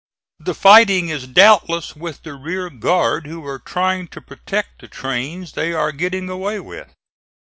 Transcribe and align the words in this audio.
The 0.39 0.55
fighting 0.55 1.09
is 1.09 1.27
doubtless 1.27 1.95
with 1.95 2.23
the 2.23 2.33
rear 2.33 2.71
guard 2.71 3.27
who 3.27 3.45
are 3.45 3.59
trying 3.59 4.07
to 4.07 4.19
protect 4.19 4.81
the 4.81 4.87
trains 4.87 5.51
they 5.51 5.73
are 5.73 5.91
getting 5.91 6.27
away 6.27 6.59
with." 6.59 6.91